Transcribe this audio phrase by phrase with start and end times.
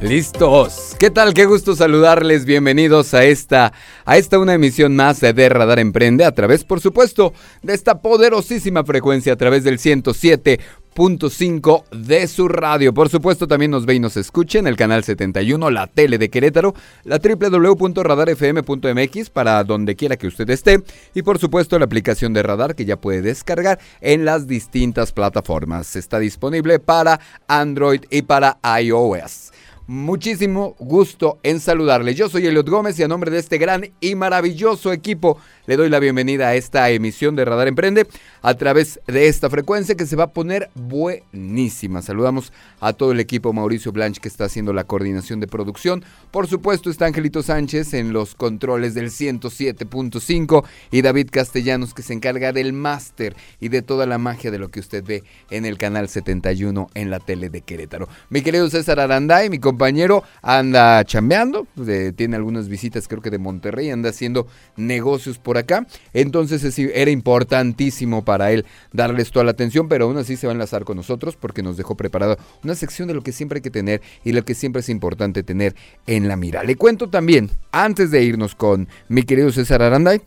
[0.00, 0.96] Listos.
[0.98, 1.34] ¿Qué tal?
[1.34, 2.46] Qué gusto saludarles.
[2.46, 3.74] Bienvenidos a esta
[4.06, 8.82] a esta una emisión más de Radar Emprende a través, por supuesto, de esta poderosísima
[8.82, 12.94] frecuencia a través del 107.5 de su radio.
[12.94, 16.30] Por supuesto, también nos ve y nos escucha en el canal 71, la tele de
[16.30, 20.82] Querétaro, la www.radarfm.mx para donde quiera que usted esté
[21.14, 25.94] y por supuesto la aplicación de Radar que ya puede descargar en las distintas plataformas.
[25.94, 29.49] Está disponible para Android y para iOS
[29.90, 32.14] muchísimo gusto en saludarle.
[32.14, 35.36] Yo soy Eliot Gómez y a nombre de este gran y maravilloso equipo
[35.70, 38.04] le doy la bienvenida a esta emisión de Radar Emprende
[38.42, 42.02] a través de esta frecuencia que se va a poner buenísima.
[42.02, 46.02] Saludamos a todo el equipo Mauricio Blanche que está haciendo la coordinación de producción.
[46.32, 52.14] Por supuesto está Angelito Sánchez en los controles del 107.5 y David Castellanos que se
[52.14, 55.78] encarga del máster y de toda la magia de lo que usted ve en el
[55.78, 58.08] canal 71 en la tele de Querétaro.
[58.28, 61.68] Mi querido César Aranday, mi compañero, anda chambeando,
[62.16, 65.86] tiene algunas visitas creo que de Monterrey, anda haciendo negocios por acá.
[66.12, 70.54] Entonces era importantísimo para él darles toda la atención, pero aún así se va a
[70.54, 73.70] enlazar con nosotros porque nos dejó preparado una sección de lo que siempre hay que
[73.70, 75.74] tener y lo que siempre es importante tener
[76.06, 76.64] en la mira.
[76.64, 80.20] Le cuento también, antes de irnos con mi querido César Aranday,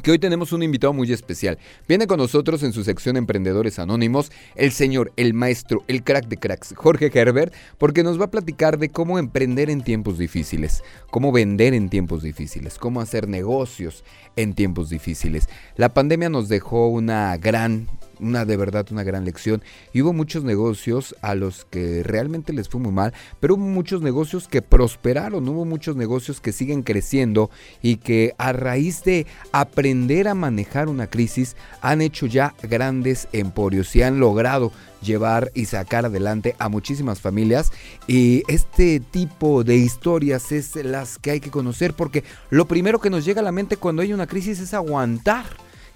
[0.00, 1.58] que hoy tenemos un invitado muy especial.
[1.86, 6.38] Viene con nosotros en su sección Emprendedores Anónimos el señor, el maestro, el crack de
[6.38, 11.30] cracks, Jorge Herbert, porque nos va a platicar de cómo emprender en tiempos difíciles, cómo
[11.30, 14.04] vender en tiempos difíciles, cómo hacer negocios
[14.36, 15.48] en tiempos difíciles.
[15.76, 17.88] La pandemia nos dejó una gran
[18.20, 19.62] una de verdad una gran lección.
[19.92, 24.02] Y hubo muchos negocios a los que realmente les fue muy mal, pero hubo muchos
[24.02, 27.50] negocios que prosperaron, hubo muchos negocios que siguen creciendo
[27.82, 33.94] y que a raíz de aprender a manejar una crisis han hecho ya grandes emporios
[33.96, 37.72] y han logrado llevar y sacar adelante a muchísimas familias
[38.06, 43.10] y este tipo de historias es las que hay que conocer porque lo primero que
[43.10, 45.46] nos llega a la mente cuando hay una crisis es aguantar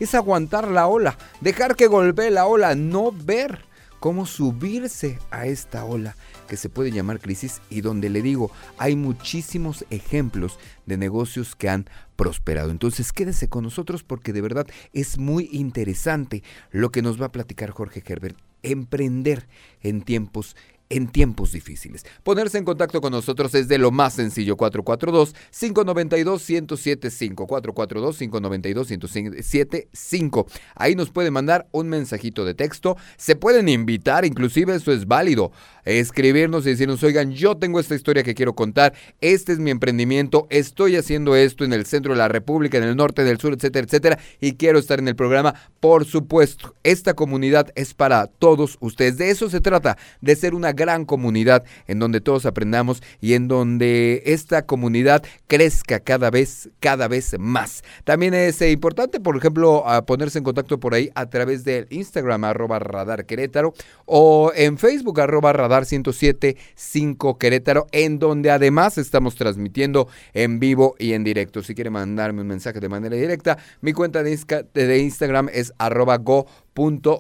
[0.01, 3.65] es aguantar la ola, dejar que golpee la ola, no ver
[4.01, 6.17] cómo subirse a esta ola
[6.49, 11.69] que se puede llamar crisis y donde le digo, hay muchísimos ejemplos de negocios que
[11.69, 12.71] han prosperado.
[12.71, 17.33] Entonces quédese con nosotros porque de verdad es muy interesante lo que nos va a
[17.33, 18.39] platicar Jorge Herbert.
[18.63, 19.47] Emprender
[19.83, 20.57] en tiempos
[20.89, 22.05] en tiempos difíciles.
[22.23, 24.57] Ponerse en contacto con nosotros es de lo más sencillo.
[24.57, 27.47] 442-592-1075.
[27.47, 30.47] 442-592-1075.
[30.75, 32.97] Ahí nos puede mandar un mensajito de texto.
[33.17, 35.53] Se pueden invitar, inclusive eso es válido.
[35.85, 38.95] Escribirnos y decirnos, oigan, yo tengo esta historia que quiero contar.
[39.21, 40.47] Este es mi emprendimiento.
[40.51, 43.87] Estoy haciendo esto en el centro de la República, en el norte, del sur, etcétera,
[43.87, 44.19] etcétera.
[44.41, 45.55] Y quiero estar en el programa.
[45.81, 49.17] Por supuesto, esta comunidad es para todos ustedes.
[49.19, 53.49] De eso se trata, de ser una gran comunidad en donde todos aprendamos y en
[53.49, 57.83] donde esta comunidad crezca cada vez, cada vez más.
[58.05, 62.45] También es eh, importante, por ejemplo, ponerse en contacto por ahí a través del Instagram
[62.45, 70.09] arroba radar Querétaro o en Facebook arroba radar 1075 Querétaro, en donde además estamos transmitiendo
[70.35, 71.63] en vivo y en directo.
[71.63, 76.47] Si quiere mandarme un mensaje de manera directa, mi cuenta de, Instagram es arroba go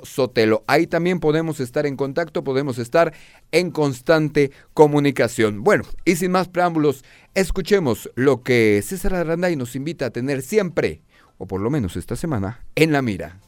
[0.04, 0.64] Sotelo.
[0.66, 3.14] Ahí también podemos estar en contacto, podemos estar
[3.52, 5.64] en constante comunicación.
[5.64, 11.02] Bueno, y sin más preámbulos, escuchemos lo que César Aranday nos invita a tener siempre,
[11.38, 13.40] o por lo menos esta semana, en la mira.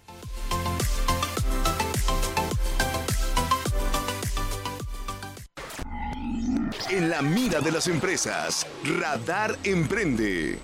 [6.90, 8.66] En la mira de las empresas,
[8.98, 10.58] Radar Emprende.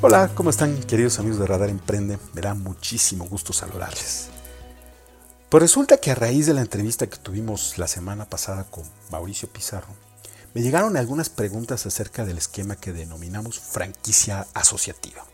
[0.00, 2.20] Hola, ¿cómo están queridos amigos de Radar Emprende?
[2.32, 4.28] Me da muchísimo gusto saludarles.
[5.48, 9.48] Pues resulta que a raíz de la entrevista que tuvimos la semana pasada con Mauricio
[9.48, 9.88] Pizarro,
[10.54, 15.24] me llegaron algunas preguntas acerca del esquema que denominamos franquicia asociativa.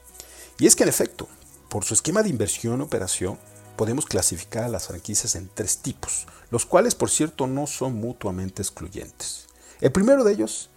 [0.59, 1.29] Y es que en efecto,
[1.69, 3.38] por su esquema de inversión-operación,
[3.77, 8.62] podemos clasificar a las franquicias en tres tipos, los cuales por cierto no son mutuamente
[8.62, 9.44] excluyentes.
[9.83, 10.71] El primero de ellos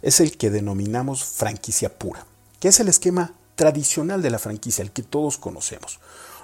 [0.00, 2.24] es el que denominamos franquicia pura
[2.62, 6.00] que es el esquema tradicional de la franquicia, el que todos conocemos,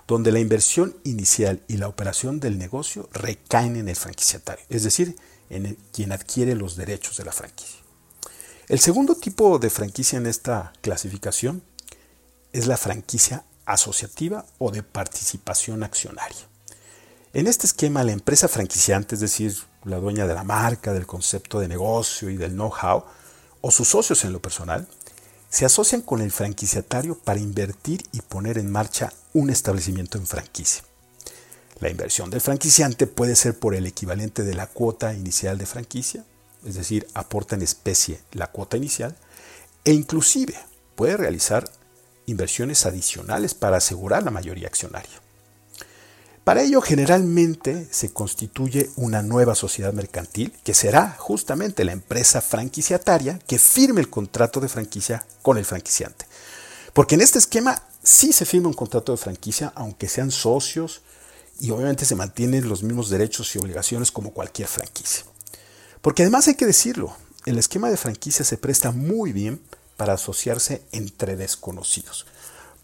[0.07, 5.17] donde la inversión inicial y la operación del negocio recaen en el franquiciatario, es decir,
[5.51, 7.81] en quien adquiere los derechos de la franquicia.
[8.69, 11.61] El segundo tipo de franquicia en esta clasificación
[12.53, 16.47] es la franquicia asociativa o de participación accionaria.
[17.33, 21.59] En este esquema, la empresa franquiciante, es decir, la dueña de la marca, del concepto
[21.59, 23.03] de negocio y del know-how,
[23.61, 24.87] o sus socios en lo personal,
[25.49, 30.83] se asocian con el franquiciatario para invertir y poner en marcha un establecimiento en franquicia.
[31.81, 36.25] La inversión del franquiciante puede ser por el equivalente de la cuota inicial de franquicia,
[36.67, 39.17] es decir, aporta en especie la cuota inicial,
[39.85, 40.55] e inclusive
[40.97, 41.71] puede realizar
[42.27, 45.23] inversiones adicionales para asegurar la mayoría accionaria.
[46.49, 53.39] Para ello generalmente se constituye una nueva sociedad mercantil que será justamente la empresa franquiciataria
[53.47, 56.25] que firme el contrato de franquicia con el franquiciante.
[56.95, 61.03] Porque en este esquema sí se firma un contrato de franquicia, aunque sean socios
[61.61, 65.27] y obviamente se mantienen los mismos derechos y obligaciones como cualquier franquicia.
[66.01, 67.15] Porque además hay que decirlo,
[67.45, 69.61] el esquema de franquicia se presta muy bien
[69.99, 72.25] para asociarse entre desconocidos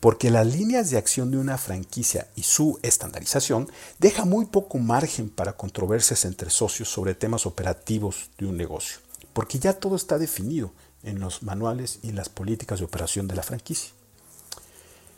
[0.05, 5.31] porque las líneas de acción de una franquicia y su estandarización deja muy poco margen
[5.31, 8.99] para controversias entre socios sobre temas operativos de un negocio,
[9.33, 10.73] porque ya todo está definido
[11.05, 13.93] en los manuales y las políticas de operación de la franquicia.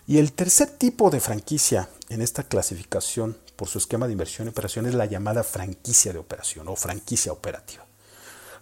[0.06, 4.50] Y el tercer tipo de franquicia en esta clasificación por su esquema de inversión y
[4.50, 7.84] operación es la llamada franquicia de operación o franquicia operativa,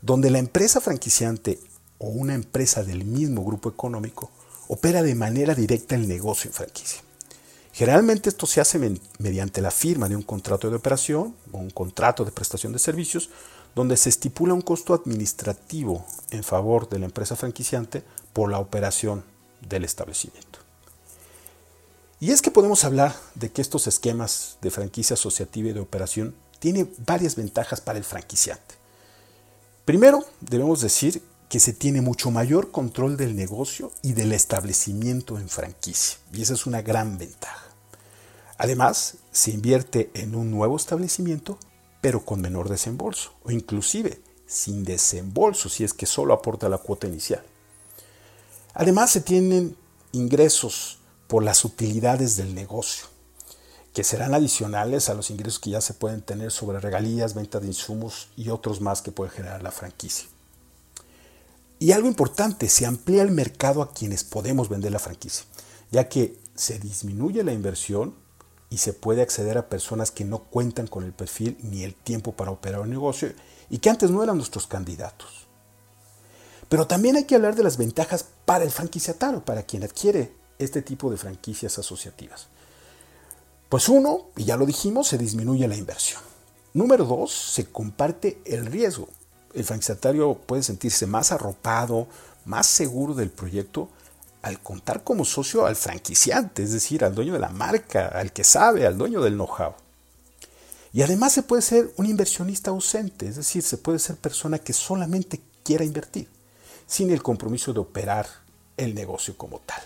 [0.01, 1.61] donde la empresa franquiciante
[1.99, 4.31] o una empresa del mismo grupo económico
[4.69, 7.03] opera de manera directa el negocio en franquicia.
[7.73, 8.79] Generalmente esto se hace
[9.19, 13.31] mediante la firma de un contrato de operación o un contrato de prestación de servicios
[13.75, 19.25] donde se estipula un costo administrativo en favor de la empresa franquiciante por la operación
[19.69, 20.61] del establecimiento.
[22.21, 26.35] Y es que podemos hablar de que estos esquemas de franquicia asociativa y de operación
[26.61, 28.77] tienen varias ventajas para el franquiciante.
[29.85, 31.23] Primero, debemos decir
[31.55, 36.19] que se tiene mucho mayor control del negocio y del establecimiento en franquicia.
[36.33, 37.69] Y esa es una gran ventaja.
[38.59, 41.57] Además, se invierte en un nuevo establecimiento,
[42.01, 47.07] pero con menor desembolso, o inclusive sin desembolso si es que solo aporta la cuota
[47.07, 47.45] inicial.
[48.73, 49.77] Además, se tienen
[50.11, 50.99] ingresos
[51.29, 53.07] por las utilidades del negocio,
[53.93, 57.69] que serán adicionales a los ingresos que ya se pueden tener sobre regalías, venta de
[57.69, 60.34] insumos y otros más que puede generar la franquicia.
[61.85, 65.45] Y algo importante, se amplía el mercado a quienes podemos vender la franquicia,
[65.91, 68.15] ya que se disminuye la inversión
[68.71, 72.33] y se puede acceder a personas que no cuentan con el perfil ni el tiempo
[72.33, 73.35] para operar un negocio
[73.69, 75.47] y que antes no eran nuestros candidatos.
[76.71, 80.81] Pero también hay que hablar de las ventajas para el franquiciatario, para quien adquiere este
[80.81, 82.47] tipo de franquicias asociativas.
[83.69, 86.23] Pues uno, y ya lo dijimos, se disminuye la inversión.
[86.73, 89.07] Número dos, se comparte el riesgo
[89.55, 92.07] el franquiciatario puede sentirse más arropado,
[92.45, 93.89] más seguro del proyecto
[94.43, 98.45] al contar como socio al franquiciante, es decir, al dueño de la marca, al que
[98.45, 99.73] sabe, al dueño del know-how.
[100.93, 104.75] Y además se puede ser un inversionista ausente, es decir, se puede ser persona que
[104.75, 106.29] solamente quiera invertir,
[106.87, 108.27] sin el compromiso de operar
[108.77, 109.83] el negocio como tal.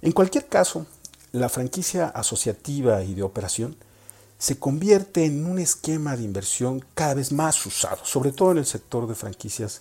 [0.00, 0.86] En cualquier caso,
[1.32, 3.76] la franquicia asociativa y de operación
[4.38, 8.66] se convierte en un esquema de inversión cada vez más usado, sobre todo en el
[8.66, 9.80] sector de franquicias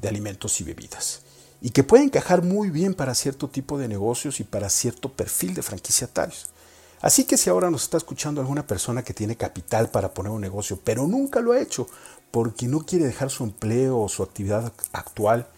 [0.00, 1.22] de alimentos y bebidas,
[1.60, 5.54] y que puede encajar muy bien para cierto tipo de negocios y para cierto perfil
[5.54, 6.48] de franquiciatarios.
[7.00, 10.40] Así que si ahora nos está escuchando alguna persona que tiene capital para poner un
[10.40, 11.88] negocio, pero nunca lo ha hecho
[12.30, 15.48] porque no quiere dejar su empleo o su actividad actual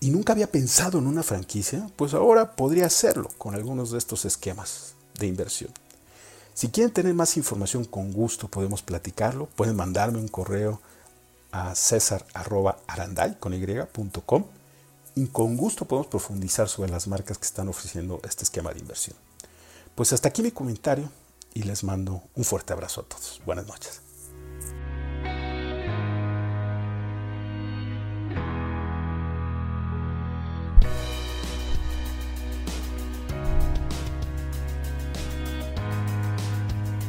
[0.00, 4.24] y nunca había pensado en una franquicia, pues ahora podría hacerlo con algunos de estos
[4.24, 5.85] esquemas de inversión.
[6.56, 9.44] Si quieren tener más información, con gusto podemos platicarlo.
[9.44, 10.80] Pueden mandarme un correo
[11.52, 13.36] a cesar.aranday
[15.14, 19.18] y con gusto podemos profundizar sobre las marcas que están ofreciendo este esquema de inversión.
[19.94, 21.10] Pues hasta aquí mi comentario
[21.52, 23.42] y les mando un fuerte abrazo a todos.
[23.44, 24.05] Buenas noches.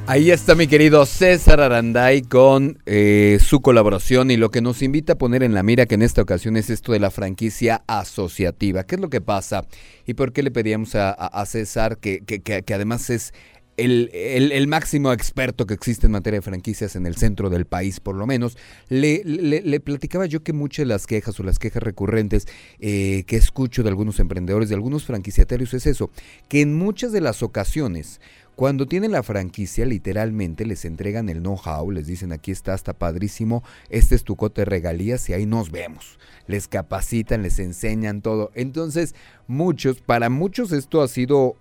[0.10, 5.14] Ahí está mi querido César Aranday con eh, su colaboración y lo que nos invita
[5.14, 8.86] a poner en la mira que en esta ocasión es esto de la franquicia asociativa.
[8.86, 9.66] ¿Qué es lo que pasa?
[10.06, 13.34] ¿Y por qué le pedíamos a, César, que, que, además es
[13.76, 18.16] el, máximo experto que existe en materia de franquicias en el centro del país, por
[18.16, 22.48] lo menos, le, le, platicaba yo que muchas de las quejas o las quejas recurrentes
[22.80, 26.12] eh, que escucho de algunos emprendedores, de algunos franquiciatarios, es eso,
[26.48, 28.22] que en muchas de las ocasiones
[28.58, 33.64] cuando tienen la franquicia, literalmente les entregan el know-how, les dicen aquí está, está padrísimo,
[33.90, 36.18] este es tu cote de regalías y ahí nos vemos.
[36.48, 38.50] Les capacitan, les enseñan todo.
[38.56, 39.14] Entonces,
[39.46, 41.56] muchos, para muchos esto ha sido,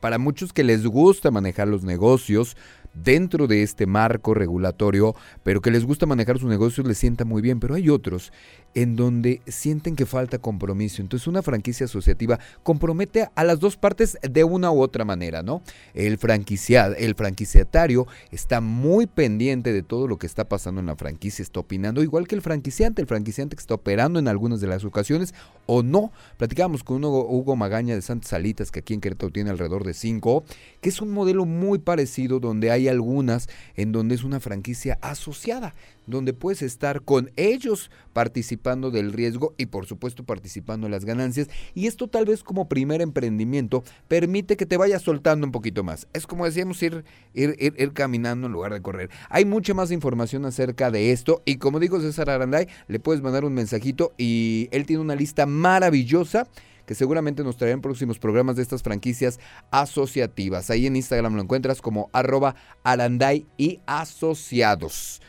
[0.00, 2.56] para muchos que les gusta manejar los negocios,
[2.94, 7.42] dentro de este marco regulatorio, pero que les gusta manejar sus negocios, les sienta muy
[7.42, 8.32] bien, pero hay otros
[8.78, 11.02] en donde sienten que falta compromiso.
[11.02, 15.62] Entonces una franquicia asociativa compromete a las dos partes de una u otra manera, ¿no?
[15.94, 20.94] El, franquiciado, el franquiciatario está muy pendiente de todo lo que está pasando en la
[20.94, 24.68] franquicia, está opinando, igual que el franquiciante, el franquiciante que está operando en algunas de
[24.68, 25.34] las ocasiones
[25.66, 26.12] o no.
[26.36, 29.92] Platicábamos con Hugo, Hugo Magaña de Santas Salitas, que aquí en Querétaro tiene alrededor de
[29.92, 30.44] cinco,
[30.80, 35.74] que es un modelo muy parecido donde hay algunas en donde es una franquicia asociada
[36.08, 41.48] donde puedes estar con ellos participando del riesgo y por supuesto participando en las ganancias.
[41.74, 46.08] Y esto tal vez como primer emprendimiento permite que te vayas soltando un poquito más.
[46.12, 49.10] Es como decíamos, ir, ir, ir, caminando en lugar de correr.
[49.28, 53.44] Hay mucha más información acerca de esto y como dijo César Aranday, le puedes mandar
[53.44, 56.48] un mensajito y él tiene una lista maravillosa
[56.86, 59.38] que seguramente nos traerá en próximos programas de estas franquicias
[59.70, 60.70] asociativas.
[60.70, 65.20] Ahí en Instagram lo encuentras como arroba aranday y asociados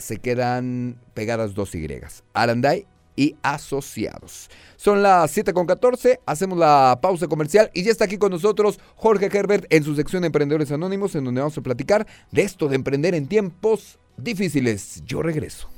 [0.00, 1.86] se quedan pegadas dos Y.
[2.32, 4.48] Aranday y asociados.
[4.76, 8.80] Son las 7 con 14, hacemos la pausa comercial y ya está aquí con nosotros
[8.96, 12.68] Jorge Herbert en su sección de Emprendedores Anónimos, en donde vamos a platicar de esto
[12.68, 15.02] de emprender en tiempos difíciles.
[15.04, 15.68] Yo regreso.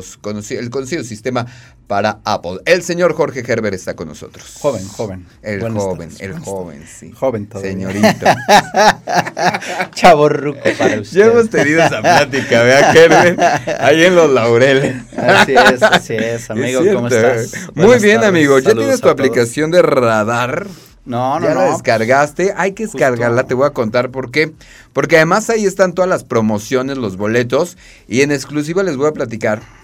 [0.70, 1.46] conocido sistema
[1.90, 2.60] para Apple.
[2.66, 4.58] El señor Jorge Gerber está con nosotros.
[4.60, 5.26] Joven, joven.
[5.42, 7.10] El joven, el joven, sí.
[7.10, 7.72] Joven todavía.
[7.72, 8.26] Señorito.
[9.94, 11.18] Chavo ruco para usted.
[11.18, 13.36] Ya hemos tenido esa plática, vea, Gerber,
[13.80, 15.02] ahí en los laureles.
[15.18, 17.54] Así es, así es, amigo, ¿cómo estás?
[17.74, 18.60] Muy bien, amigo.
[18.60, 20.68] ¿Ya tienes tu aplicación de radar?
[21.04, 21.60] No, no, ¿Ya no.
[21.62, 22.54] la descargaste?
[22.56, 24.52] Hay que descargarla, te voy a contar por qué.
[24.92, 29.12] Porque además ahí están todas las promociones, los boletos, y en exclusiva les voy a
[29.12, 29.79] platicar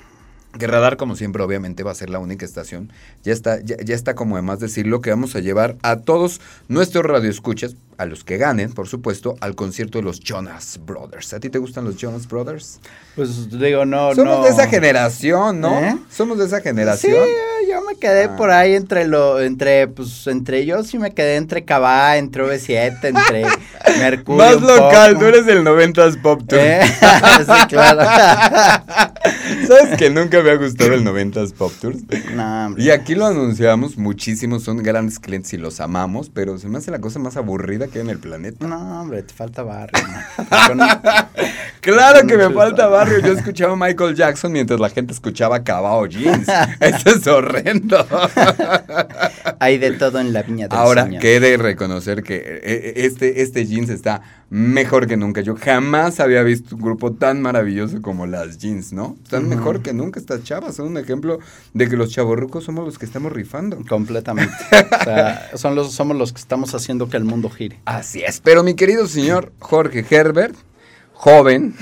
[0.59, 2.93] que Radar, como siempre, obviamente va a ser la única estación.
[3.25, 7.05] Ya está, ya, ya está como además decirlo que vamos a llevar a todos nuestros
[7.05, 11.33] radioescuchas, a los que ganen, por supuesto, al concierto de los Jonas Brothers.
[11.33, 12.79] ¿A ti te gustan los Jonas Brothers?
[13.15, 14.45] Pues digo, no, Somos no.
[14.45, 15.81] de esa generación, ¿no?
[15.81, 15.97] ¿Eh?
[16.11, 17.15] Somos de esa Sí, generación.
[17.71, 18.37] yo me quedé Ah.
[18.37, 22.99] por ahí entre lo, entre, pues, entre yo sí me quedé entre Cabá, entre V7,
[23.09, 23.45] entre
[23.99, 24.45] Mercurio.
[24.45, 26.59] Más local, tú eres del 90s Pop Tour.
[26.61, 26.83] ¿Eh?
[27.47, 28.03] sí, claro.
[29.67, 31.95] ¿Sabes que nunca me ha gustado el 90s Pop Tour?
[32.35, 32.83] no, hombre.
[32.83, 36.91] Y aquí lo anunciamos muchísimo, son grandes clientes y los amamos, pero se me hace
[36.91, 38.67] la cosa más aburrida que hay en el planeta.
[38.67, 40.03] No, hombre, te falta barrio.
[41.81, 43.21] Claro Con que me falta barrio.
[43.21, 46.49] Yo escuchaba a Michael Jackson mientras la gente escuchaba Cabao Jeans.
[46.81, 48.05] Eso es horrendo.
[49.61, 51.23] Hay de todo en la viña del Ahora, Señor.
[51.23, 55.43] que he de reconocer que eh, eh, este, este jeans está mejor que nunca.
[55.43, 59.16] Yo jamás había visto un grupo tan maravilloso como las jeans, ¿no?
[59.23, 60.77] Están mejor que nunca estas chavas.
[60.77, 61.39] Son un ejemplo
[61.75, 63.79] de que los chavorrucos somos los que estamos rifando.
[63.89, 64.55] Completamente.
[65.01, 67.79] O sea, son los, somos los que estamos haciendo que el mundo gire.
[67.85, 68.41] Así es.
[68.41, 70.57] Pero mi querido señor Jorge Herbert,
[71.13, 71.77] joven,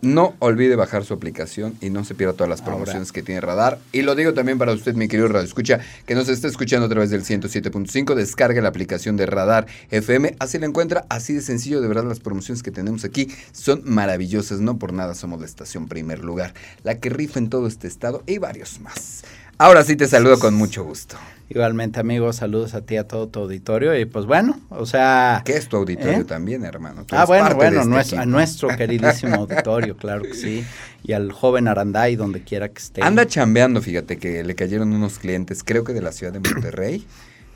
[0.00, 3.78] no olvide bajar su aplicación y no se pierda todas las promociones que tiene Radar.
[3.92, 6.88] Y lo digo también para usted, mi querido Radio Escucha, que nos está escuchando a
[6.88, 8.14] través del 107.5.
[8.14, 10.36] Descargue la aplicación de Radar FM.
[10.38, 11.80] Así la encuentra, así de sencillo.
[11.80, 14.60] De verdad, las promociones que tenemos aquí son maravillosas.
[14.60, 18.22] No por nada somos la estación primer lugar, la que rifa en todo este estado
[18.26, 19.24] y varios más.
[19.58, 21.16] Ahora sí te saludo con mucho gusto.
[21.50, 23.98] Igualmente, amigos, saludos a ti, a todo tu auditorio.
[23.98, 25.40] Y pues bueno, o sea.
[25.46, 26.24] Que es tu auditorio ¿Eh?
[26.24, 27.04] también, hermano.
[27.06, 30.62] Tú Ah, bueno, bueno, este nuestro- a nuestro queridísimo auditorio, claro que sí.
[31.02, 33.02] Y al joven Aranday, donde quiera que esté.
[33.02, 37.06] Anda chambeando, fíjate que le cayeron unos clientes, creo que de la ciudad de Monterrey.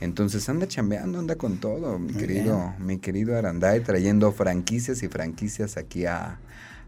[0.00, 5.08] Entonces anda chambeando, anda con todo, mi Muy querido, mi querido Aranday, trayendo franquicias y
[5.08, 6.38] franquicias aquí a,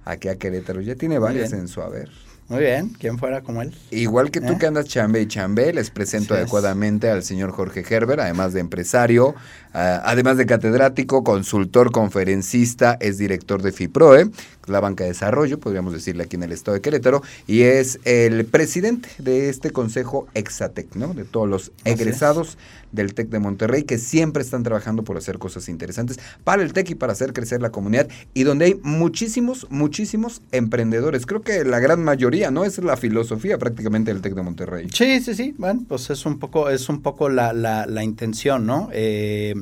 [0.05, 0.81] aquí a Querétaro.
[0.81, 1.63] Ya tiene varias bien.
[1.63, 2.11] en su haber.
[2.49, 3.75] Muy bien, ¿quién fuera como él?
[3.91, 4.57] Igual que tú ¿Eh?
[4.59, 6.45] que andas chambe y chambe, les presento Así es.
[6.45, 9.35] adecuadamente al señor Jorge Gerber, además de empresario,
[9.73, 14.31] ah, además de catedrático, consultor, conferencista, es director de FIPROE,
[14.67, 18.45] la banca de desarrollo, podríamos decirle aquí en el estado de Querétaro, y es el
[18.45, 21.15] presidente de este consejo Exatec, ¿no?
[21.15, 22.59] De todos los egresados
[22.95, 26.91] del TEC de Monterrey que siempre están trabajando por hacer cosas interesantes para el TEC
[26.91, 31.27] y para hacer crecer la comunidad y donde hay muchísimos, muchísimos emprendedores.
[31.27, 32.64] Creo que la gran mayoría, ¿no?
[32.64, 34.88] Esa es la filosofía prácticamente del TEC de Monterrey.
[34.93, 35.55] Sí, sí, sí.
[35.59, 38.88] Bueno, pues es un poco, es un poco la, la, la intención, ¿no?
[38.93, 39.55] Eh,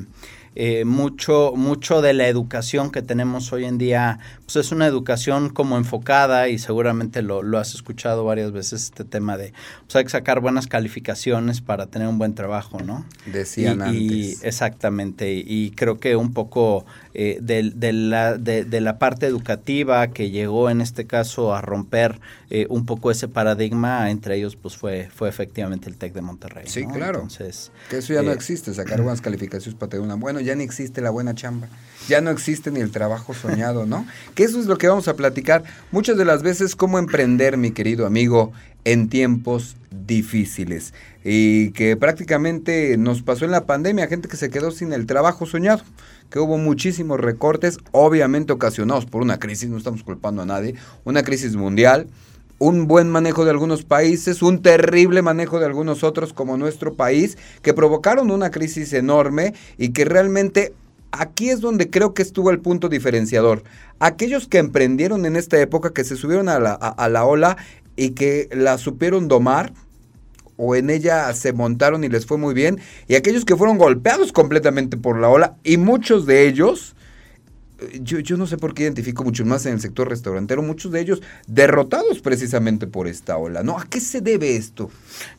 [0.55, 5.49] eh, mucho, mucho de la educación que tenemos hoy en día, pues es una educación
[5.49, 9.53] como enfocada y seguramente lo, lo has escuchado varias veces este tema de,
[9.85, 13.05] pues hay que sacar buenas calificaciones para tener un buen trabajo, ¿no?
[13.25, 14.43] Decían y, y- antes.
[14.43, 19.25] exactamente, y, y creo que un poco eh, del- de, la, de, de la parte
[19.25, 22.19] educativa que llegó en este caso a romper
[22.49, 26.65] eh, un poco ese paradigma, entre ellos pues fue, fue efectivamente el TEC de Monterrey.
[26.67, 26.93] Sí, ¿no?
[26.93, 27.19] claro.
[27.21, 30.15] Entonces, Que eso ya no eh, existe, sacar buenas calificaciones para tener una.
[30.15, 31.67] Bueno, ya ni existe la buena chamba.
[32.07, 34.05] Ya no existe ni el trabajo soñado, ¿no?
[34.35, 35.63] Que eso es lo que vamos a platicar.
[35.91, 38.51] Muchas de las veces, cómo emprender, mi querido amigo,
[38.83, 40.93] en tiempos difíciles.
[41.23, 45.45] Y que prácticamente nos pasó en la pandemia, gente que se quedó sin el trabajo
[45.45, 45.83] soñado.
[46.29, 51.23] Que hubo muchísimos recortes, obviamente ocasionados por una crisis, no estamos culpando a nadie, una
[51.23, 52.07] crisis mundial
[52.59, 57.37] un buen manejo de algunos países, un terrible manejo de algunos otros como nuestro país,
[57.61, 60.73] que provocaron una crisis enorme y que realmente
[61.11, 63.63] aquí es donde creo que estuvo el punto diferenciador.
[63.99, 67.57] Aquellos que emprendieron en esta época, que se subieron a la, a, a la ola
[67.95, 69.73] y que la supieron domar,
[70.57, 74.31] o en ella se montaron y les fue muy bien, y aquellos que fueron golpeados
[74.31, 76.95] completamente por la ola, y muchos de ellos
[78.01, 81.01] yo, yo no sé por qué identifico mucho más en el sector restaurantero, muchos de
[81.01, 83.77] ellos derrotados precisamente por esta ola, ¿no?
[83.79, 84.89] ¿A qué se debe esto?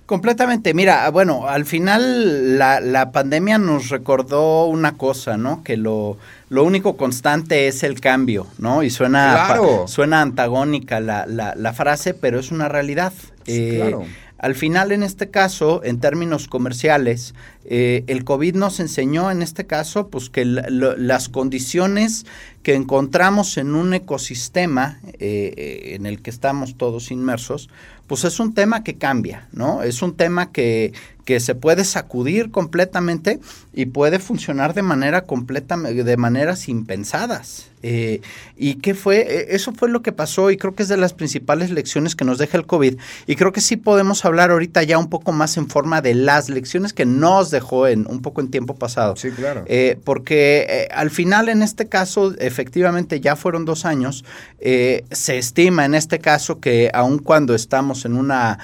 [0.06, 0.74] Completamente.
[0.74, 5.62] Mira, bueno, al final la, la pandemia nos recordó una cosa, ¿no?
[5.64, 6.18] Que lo,
[6.50, 8.82] lo único constante es el cambio, ¿no?
[8.82, 9.82] Y suena, Claro.
[9.82, 13.12] pa- suena antagónica la, la, la frase, pero es una realidad.
[13.46, 14.04] Sí, claro.
[14.38, 19.66] Al final, en este caso, en términos comerciales, eh, el COVID nos enseñó, en este
[19.66, 22.26] caso, pues que las condiciones
[22.62, 27.70] que encontramos en un ecosistema eh, en el que estamos todos inmersos,
[28.06, 29.82] pues es un tema que cambia, ¿no?
[29.82, 30.92] Es un tema que,
[31.24, 33.40] que se puede sacudir completamente
[33.72, 37.70] y puede funcionar de manera completa, de maneras impensadas.
[37.86, 38.22] Eh,
[38.56, 39.18] ¿Y qué fue?
[39.18, 42.24] Eh, Eso fue lo que pasó y creo que es de las principales lecciones que
[42.24, 42.96] nos deja el COVID.
[43.26, 46.48] Y creo que sí podemos hablar ahorita ya un poco más en forma de las
[46.48, 49.16] lecciones que nos dejó en un poco en tiempo pasado.
[49.16, 49.64] Sí, claro.
[49.66, 54.24] Eh, porque eh, al final, en este caso, efectivamente ya fueron dos años.
[54.60, 58.58] Eh, se estima en este caso que aun cuando estamos en una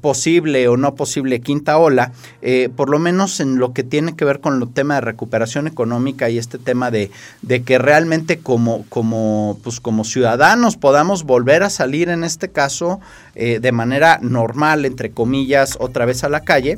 [0.00, 2.12] posible o no posible quinta ola,
[2.42, 5.66] eh, por lo menos en lo que tiene que ver con el tema de recuperación
[5.66, 7.10] económica y este tema de,
[7.42, 13.00] de que realmente como, como, pues como ciudadanos podamos volver a salir en este caso
[13.34, 16.76] eh, de manera normal, entre comillas, otra vez a la calle,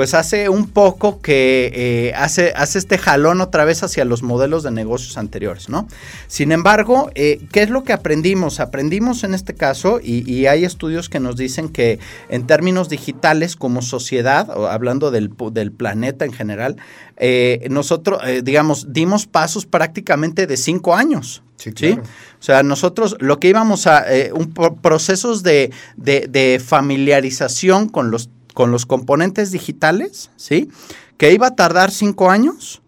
[0.00, 4.62] pues hace un poco que eh, hace, hace este jalón otra vez hacia los modelos
[4.62, 5.86] de negocios anteriores, ¿no?
[6.26, 8.60] Sin embargo, eh, ¿qué es lo que aprendimos?
[8.60, 11.98] Aprendimos en este caso, y, y hay estudios que nos dicen que
[12.30, 16.76] en términos digitales como sociedad, o hablando del, del planeta en general,
[17.18, 21.42] eh, nosotros, digamos, dimos pasos prácticamente de cinco años.
[21.56, 22.04] Sí, claro.
[22.04, 27.90] O sea, nosotros lo que íbamos a, eh, un pro- procesos de, de- de familiarización
[27.90, 30.70] con los, con los componentes digitales, ¿sí?
[31.16, 32.79] Que iba a tardar cinco años,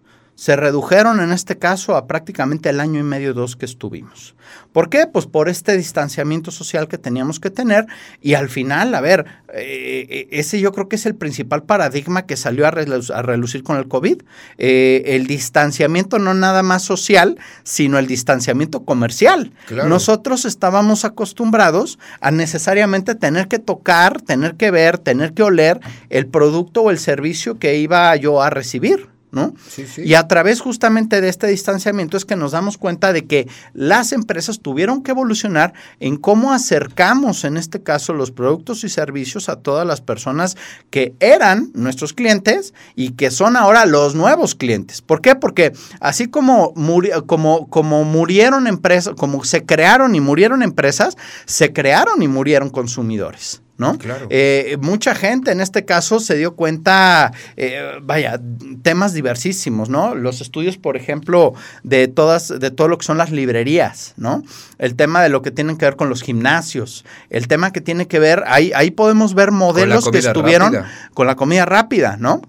[0.42, 4.34] se redujeron en este caso a prácticamente el año y medio, dos que estuvimos.
[4.72, 5.06] ¿Por qué?
[5.06, 7.86] Pues por este distanciamiento social que teníamos que tener
[8.20, 9.24] y al final, a ver,
[9.54, 13.62] eh, ese yo creo que es el principal paradigma que salió a, relu- a relucir
[13.62, 14.20] con el COVID.
[14.58, 19.52] Eh, el distanciamiento no nada más social, sino el distanciamiento comercial.
[19.68, 19.88] Claro.
[19.88, 25.78] Nosotros estábamos acostumbrados a necesariamente tener que tocar, tener que ver, tener que oler
[26.10, 29.11] el producto o el servicio que iba yo a recibir.
[29.32, 29.54] ¿No?
[29.68, 30.02] Sí, sí.
[30.04, 34.12] Y a través justamente de este distanciamiento es que nos damos cuenta de que las
[34.12, 39.56] empresas tuvieron que evolucionar en cómo acercamos, en este caso, los productos y servicios a
[39.56, 40.56] todas las personas
[40.90, 45.00] que eran nuestros clientes y que son ahora los nuevos clientes.
[45.00, 45.34] ¿Por qué?
[45.34, 51.16] Porque así como, muri- como, como murieron empresas, como se crearon y murieron empresas,
[51.46, 53.61] se crearon y murieron consumidores.
[53.78, 53.98] ¿No?
[53.98, 54.26] Claro.
[54.30, 58.40] Eh, mucha gente en este caso se dio cuenta, eh, vaya,
[58.82, 60.14] temas diversísimos, ¿no?
[60.14, 64.42] Los estudios, por ejemplo, de todas, de todo lo que son las librerías, ¿no?
[64.78, 68.06] El tema de lo que tienen que ver con los gimnasios, el tema que tiene
[68.06, 70.92] que ver, ahí, ahí podemos ver modelos que estuvieron rápida.
[71.14, 72.42] con la comida rápida, ¿no?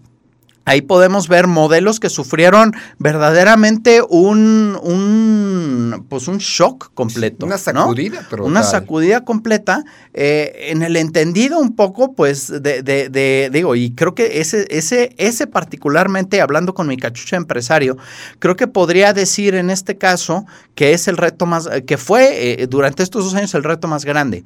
[0.66, 7.46] Ahí podemos ver modelos que sufrieron verdaderamente un, un pues un shock completo.
[7.46, 7.60] Una ¿no?
[7.60, 8.42] sacudida total.
[8.46, 13.92] Una sacudida completa eh, en el entendido un poco, pues, de, de- de- digo, y
[13.94, 17.98] creo que ese, ese, ese particularmente, hablando con mi cachucha empresario,
[18.40, 20.46] creo que podría decir en este caso
[20.76, 24.06] que es el reto más, que fue eh, durante estos dos años el reto más
[24.06, 24.44] grande.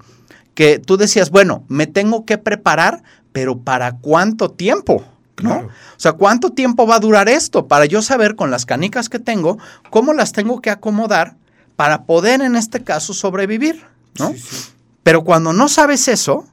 [0.55, 5.03] Que tú decías, bueno, me tengo que preparar, pero ¿para cuánto tiempo?
[5.41, 5.49] ¿No?
[5.49, 5.67] Claro.
[5.67, 7.67] O sea, ¿cuánto tiempo va a durar esto?
[7.67, 9.57] Para yo saber con las canicas que tengo,
[9.89, 11.35] cómo las tengo que acomodar
[11.75, 13.85] para poder en este caso sobrevivir,
[14.19, 14.31] ¿no?
[14.31, 14.65] Sí, sí.
[15.03, 16.45] Pero cuando no sabes eso,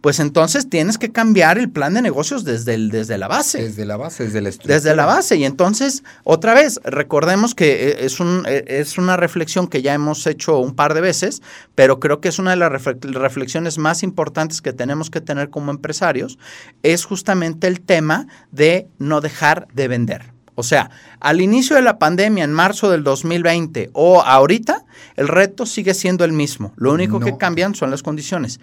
[0.00, 3.62] pues entonces tienes que cambiar el plan de negocios desde, el, desde la base.
[3.62, 4.74] Desde la base, desde la estructura.
[4.76, 5.36] Desde la base.
[5.36, 9.94] Y entonces, otra vez, recordemos que eh, es, un, eh, es una reflexión que ya
[9.94, 11.42] hemos hecho un par de veces,
[11.74, 15.50] pero creo que es una de las refle- reflexiones más importantes que tenemos que tener
[15.50, 16.38] como empresarios,
[16.82, 20.32] es justamente el tema de no dejar de vender.
[20.56, 24.84] O sea, al inicio de la pandemia, en marzo del 2020 o ahorita,
[25.16, 26.74] el reto sigue siendo el mismo.
[26.76, 28.60] Lo único que cambian son las condiciones.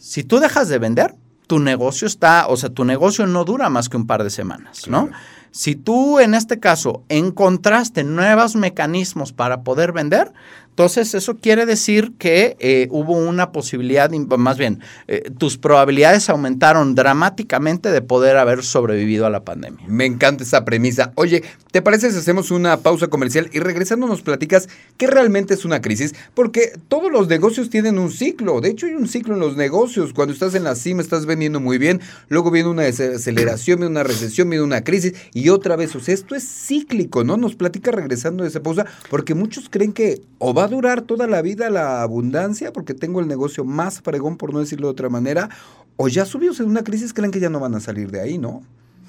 [0.00, 1.14] Si tú dejas de vender,
[1.46, 4.88] tu negocio está, o sea, tu negocio no dura más que un par de semanas,
[4.88, 5.08] ¿no?
[5.08, 5.22] Claro.
[5.50, 10.32] Si tú en este caso encontraste nuevos mecanismos para poder vender,
[10.80, 16.94] entonces eso quiere decir que eh, hubo una posibilidad, más bien, eh, tus probabilidades aumentaron
[16.94, 19.84] dramáticamente de poder haber sobrevivido a la pandemia.
[19.86, 21.12] Me encanta esa premisa.
[21.16, 25.66] Oye, ¿te parece si hacemos una pausa comercial y regresando nos platicas qué realmente es
[25.66, 26.14] una crisis?
[26.32, 28.62] Porque todos los negocios tienen un ciclo.
[28.62, 30.14] De hecho, hay un ciclo en los negocios.
[30.14, 32.00] Cuando estás en la cima, estás vendiendo muy bien.
[32.30, 35.94] Luego viene una desaceleración, viene una recesión, viene una crisis y otra vez.
[35.94, 37.36] O sea, esto es cíclico, ¿no?
[37.36, 41.42] Nos platica regresando de esa pausa porque muchos creen que o va durar toda la
[41.42, 45.50] vida la abundancia porque tengo el negocio más fregón, por no decirlo de otra manera,
[45.96, 48.38] o ya subidos en una crisis creen que ya no van a salir de ahí,
[48.38, 48.62] ¿no?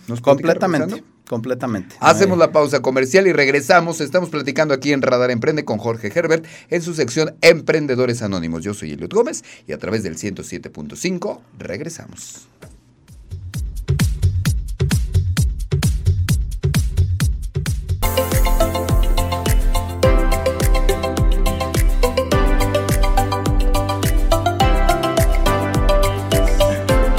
[0.07, 1.95] ¿Nos Completamente, completamente.
[1.99, 4.01] Hacemos la pausa comercial y regresamos.
[4.01, 8.63] Estamos platicando aquí en Radar Emprende con Jorge Herbert en su sección Emprendedores Anónimos.
[8.63, 12.47] Yo soy Eliot Gómez y a través del 107.5 regresamos.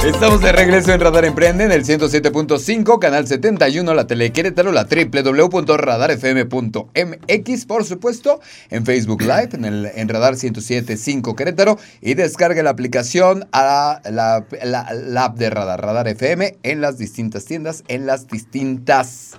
[0.05, 4.83] Estamos de regreso en Radar Emprende en el 107.5, canal 71, la tele Querétaro, la
[4.85, 12.71] www.radarfm.mx, por supuesto, en Facebook Live, en, el, en Radar 107.5 Querétaro, y descargue la
[12.71, 18.05] aplicación a la, la- la app de Radar, Radar FM, en las distintas tiendas, en
[18.05, 19.37] las distintas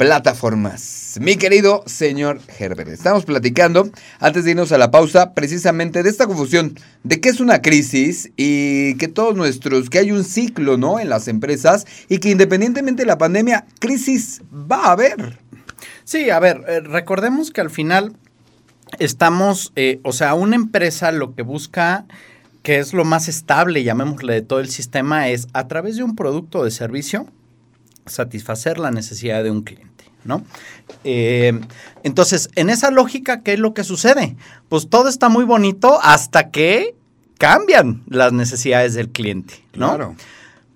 [0.00, 1.18] plataformas.
[1.20, 6.26] Mi querido señor Herbert, estamos platicando antes de irnos a la pausa precisamente de esta
[6.26, 11.00] confusión de qué es una crisis y que todos nuestros, que hay un ciclo, ¿no?
[11.00, 15.38] En las empresas y que independientemente de la pandemia, crisis va a haber.
[16.04, 18.16] Sí, a ver, eh, recordemos que al final
[18.98, 22.06] estamos, eh, o sea, una empresa lo que busca,
[22.62, 26.16] que es lo más estable, llamémosle, de todo el sistema, es a través de un
[26.16, 27.26] producto o de servicio,
[28.06, 29.89] satisfacer la necesidad de un cliente,
[30.24, 30.44] ¿no?
[31.04, 31.58] Eh,
[32.02, 34.36] entonces, en esa lógica, ¿qué es lo que sucede?
[34.68, 36.94] Pues todo está muy bonito hasta que
[37.38, 40.14] cambian las necesidades del cliente, ¿no?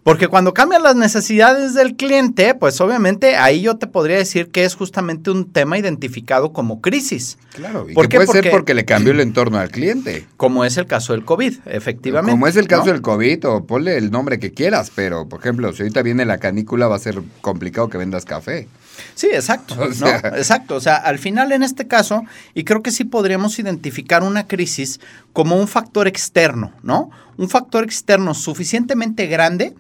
[0.03, 4.65] Porque cuando cambian las necesidades del cliente, pues obviamente ahí yo te podría decir que
[4.67, 8.17] es justamente un tema identificado como crisis, Claro, y ¿Por que qué?
[8.19, 10.27] puede ser Porque- porque le cambió el entorno al cliente.
[10.37, 12.33] como es el caso del COVID, efectivamente.
[12.33, 12.93] Como es el caso ¿no?
[12.93, 16.37] del COVID, o ponle el nombre que quieras, pero por ejemplo, si ahorita viene la
[16.37, 18.69] canícula, va a ser complicado que vendas café.
[19.15, 19.75] Sí, exacto.
[19.79, 20.09] O ¿no?
[20.37, 20.77] Exacto.
[20.77, 22.23] O sea, al final en este caso,
[22.55, 25.01] y creo que sí podríamos identificar una crisis
[25.33, 27.11] como un factor externo, ¿no?
[27.37, 29.75] Un factor externo suficientemente grande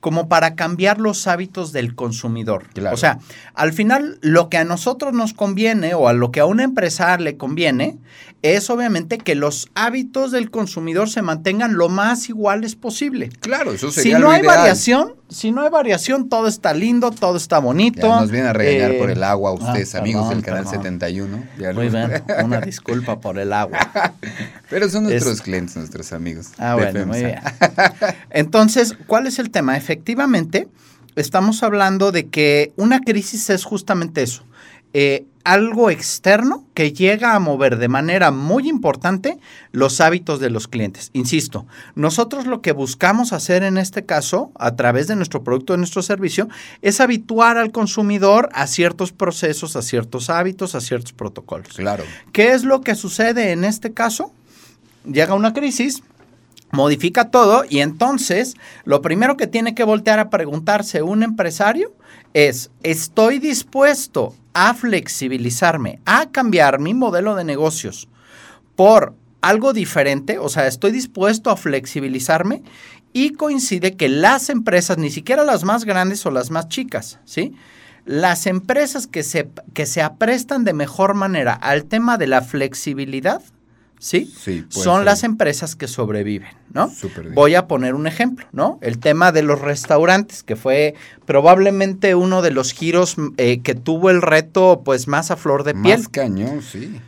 [0.00, 2.68] como para cambiar los hábitos del consumidor.
[2.72, 2.94] Claro.
[2.94, 3.18] O sea,
[3.54, 7.16] al final lo que a nosotros nos conviene o a lo que a una empresa
[7.18, 7.98] le conviene
[8.42, 13.28] es obviamente que los hábitos del consumidor se mantengan lo más iguales posible.
[13.40, 14.56] Claro, eso Si sería no lo hay ideal.
[14.56, 18.00] variación, si no hay variación, todo está lindo, todo está bonito.
[18.08, 20.64] Ya nos viene a regañar Eh, por el agua ustedes, ah, amigos perdón, del canal
[20.64, 20.82] perdón.
[20.82, 21.44] 71.
[21.58, 23.78] Ya Muy bien, una disculpa por el agua.
[24.70, 26.48] Pero son nuestros Es- clientes, nuestros amigos.
[26.56, 27.40] Ah, bueno, muy bien.
[28.30, 29.76] Entonces, ¿cuál es el tema?
[29.76, 30.68] Efectivamente,
[31.16, 34.44] estamos hablando de que una crisis es justamente eso.
[34.92, 39.38] Eh, algo externo que llega a mover de manera muy importante
[39.72, 41.10] los hábitos de los clientes.
[41.12, 45.78] Insisto, nosotros lo que buscamos hacer en este caso, a través de nuestro producto, de
[45.78, 46.48] nuestro servicio,
[46.82, 51.74] es habituar al consumidor a ciertos procesos, a ciertos hábitos, a ciertos protocolos.
[51.76, 52.04] Claro.
[52.32, 54.32] ¿Qué es lo que sucede en este caso?
[55.04, 56.02] Llega una crisis,
[56.70, 61.94] modifica todo y entonces lo primero que tiene que voltear a preguntarse un empresario
[62.34, 68.08] es, ¿estoy dispuesto a flexibilizarme, a cambiar mi modelo de negocios
[68.76, 70.38] por algo diferente?
[70.38, 72.62] O sea, ¿estoy dispuesto a flexibilizarme?
[73.12, 77.54] Y coincide que las empresas, ni siquiera las más grandes o las más chicas, ¿sí?
[78.04, 83.42] Las empresas que se, que se aprestan de mejor manera al tema de la flexibilidad,
[84.00, 84.32] ¿sí?
[84.36, 85.04] Sí, Son ser.
[85.04, 86.88] las empresas que sobreviven, ¿no?
[86.88, 87.34] Bien.
[87.34, 88.78] Voy a poner un ejemplo, ¿no?
[88.82, 90.94] El tema de los restaurantes, que fue
[91.26, 95.74] probablemente uno de los giros eh, que tuvo el reto, pues, más a flor de
[95.74, 95.98] piel.
[96.00, 97.00] Más cañón, sí.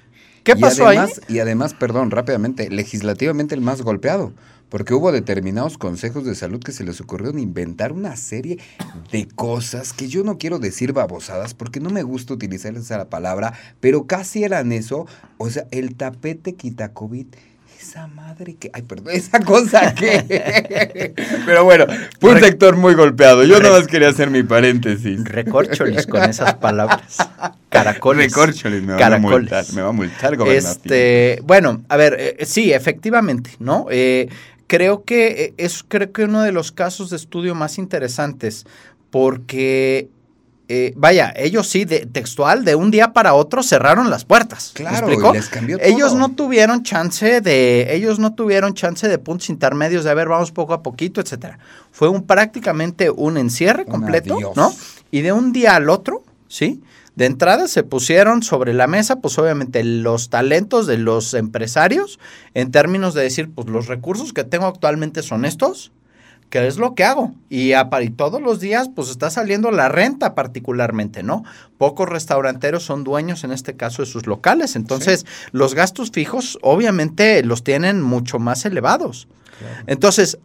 [0.45, 1.37] ¿Qué Y pasó además- ahí?
[1.37, 4.33] Y además, perdón, rápidamente, legislativamente el más golpeado,
[4.73, 8.59] porque hubo determinados consejos de salud que se les ocurrieron inventar una serie
[9.11, 13.53] de cosas que yo no quiero decir babosadas, porque no me gusta utilizar esa palabra,
[13.81, 15.07] pero casi eran eso,
[15.37, 17.27] o sea, el tapete quita COVID.
[17.79, 21.13] Esa madre que, ay, perdón, esa cosa que.
[21.45, 21.85] Pero bueno,
[22.21, 23.43] fue un Re- sector muy golpeado.
[23.43, 25.25] Yo Re- nada más quería hacer mi paréntesis.
[25.25, 27.17] Recorcholis con esas palabras.
[27.71, 28.27] Caracoles.
[28.27, 30.39] Recorcholis, me van a multar, me va a multar.
[30.47, 33.87] Este, bueno, a ver, eh, sí, efectivamente, ¿no?
[33.91, 34.29] Eh,
[34.73, 38.65] creo que eh, es creo que uno de los casos de estudio más interesantes
[39.11, 40.09] porque
[40.69, 44.73] eh, vaya, ellos sí, de, textual, de un día para otro cerraron las puertas.
[44.75, 45.31] ¿me Claro, explico?
[45.31, 46.21] y les cambió Ellos todo.
[46.21, 50.53] no tuvieron chance de, ellos no tuvieron chance de puntos intermedios de a ver, vamos
[50.53, 51.59] poco a poquito, etcétera.
[51.91, 54.57] Fue un prácticamente un encierre Un completo, adiós.
[54.57, 54.73] ¿no?
[55.11, 56.81] Y de un día al otro, ¿sí?
[57.15, 62.19] De entrada se pusieron sobre la mesa, pues obviamente los talentos de los empresarios
[62.55, 65.93] en términos de decir, pues los recursos que tengo actualmente son estos,
[66.49, 67.35] ¿qué es lo que hago?
[67.49, 71.45] Y, a, y todos los días, pues está saliendo la renta particularmente, ¿no?
[71.79, 74.77] Pocos restauranteros son dueños, en este caso, de sus locales.
[74.77, 79.29] Entonces, los gastos fijos, obviamente, los tienen mucho más elevados.
[79.87, 80.39] Entonces,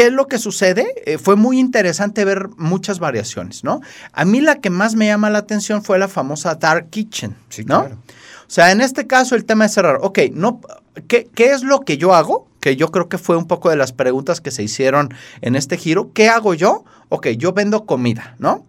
[0.00, 0.94] ¿qué es lo que sucede?
[1.04, 3.82] Eh, fue muy interesante ver muchas variaciones, ¿no?
[4.14, 7.64] A mí la que más me llama la atención fue la famosa Dark Kitchen, Sí,
[7.66, 7.80] ¿no?
[7.80, 7.96] claro.
[7.96, 9.98] O sea, en este caso el tema es cerrar.
[10.00, 10.62] Ok, no,
[11.06, 12.48] ¿qué, ¿qué es lo que yo hago?
[12.60, 15.76] Que yo creo que fue un poco de las preguntas que se hicieron en este
[15.76, 16.12] giro.
[16.14, 16.86] ¿Qué hago yo?
[17.10, 18.64] Ok, yo vendo comida, ¿no?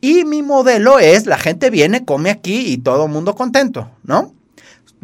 [0.00, 4.32] Y mi modelo es, la gente viene, come aquí y todo el mundo contento, ¿no?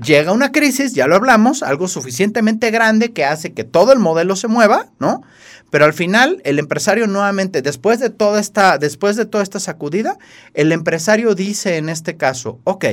[0.02, 4.34] Llega una crisis, ya lo hablamos, algo suficientemente grande que hace que todo el modelo
[4.34, 5.22] se mueva, ¿no?
[5.70, 10.18] Pero al final, el empresario nuevamente, después de toda esta, después de toda esta sacudida,
[10.54, 12.86] el empresario dice en este caso, ok,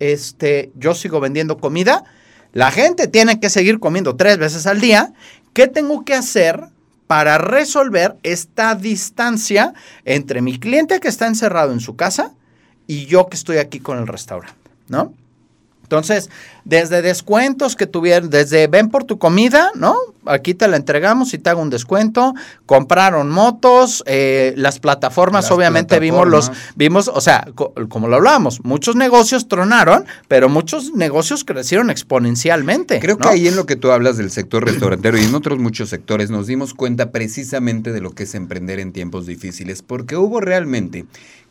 [0.00, 2.04] este, yo sigo vendiendo comida,
[2.52, 5.12] la gente tiene que seguir comiendo tres veces al día,
[5.52, 6.60] ¿qué tengo que hacer
[7.06, 12.34] para resolver esta distancia entre mi cliente que está encerrado en su casa
[12.86, 15.14] y yo que estoy aquí con el restaurante, ¿no?
[15.88, 16.28] Entonces,
[16.66, 19.96] desde descuentos que tuvieron, desde ven por tu comida, ¿no?
[20.26, 22.34] Aquí te la entregamos y te hago un descuento.
[22.66, 28.16] Compraron motos, eh, las plataformas, Las obviamente vimos los, vimos, o sea, co- como lo
[28.16, 33.00] hablábamos, muchos negocios tronaron, pero muchos negocios crecieron exponencialmente.
[33.00, 35.88] Creo que ahí en lo que tú hablas del sector restaurantero y en otros muchos
[35.88, 40.40] sectores nos dimos cuenta precisamente de lo que es emprender en tiempos difíciles, porque hubo
[40.42, 41.06] realmente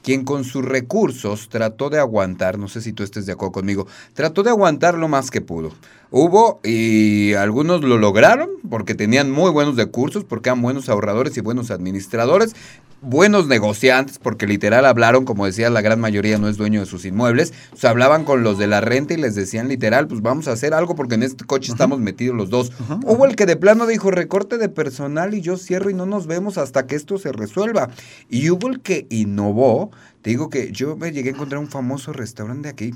[0.08, 3.88] quien con sus recursos trató de aguantar, no sé si tú estés de acuerdo conmigo,
[4.14, 5.74] trató de aguantar lo más que pudo.
[6.10, 11.42] Hubo y algunos lo lograron porque tenían muy buenos recursos, porque eran buenos ahorradores y
[11.42, 12.56] buenos administradores,
[13.02, 17.06] buenos negociantes, porque literal hablaron, como decía, la gran mayoría no es dueño de sus
[17.06, 20.48] inmuebles, o sea, hablaban con los de la renta y les decían literal, pues vamos
[20.48, 22.72] a hacer algo porque en este coche estamos metidos los dos.
[23.06, 26.26] Hubo el que de plano dijo, recorte de personal y yo cierro y no nos
[26.26, 27.90] vemos hasta que esto se resuelva.
[28.30, 29.92] Y hubo el que innovó,
[30.22, 32.94] te digo que yo me llegué a encontrar un famoso restaurante aquí,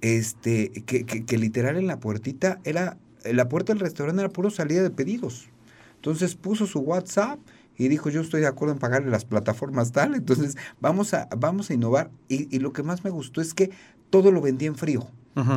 [0.00, 4.50] este, que, que, que literal en la puertita era, la puerta del restaurante era puro
[4.50, 5.48] salida de pedidos.
[5.96, 7.38] Entonces puso su WhatsApp
[7.76, 11.70] y dijo, yo estoy de acuerdo en pagarle las plataformas tal, entonces vamos a, vamos
[11.70, 12.10] a innovar.
[12.28, 13.70] Y, y lo que más me gustó es que
[14.10, 15.08] todo lo vendía en frío.